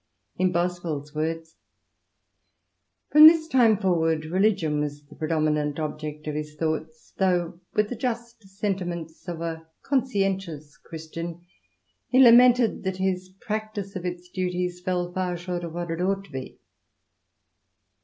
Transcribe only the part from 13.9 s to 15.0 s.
of its duties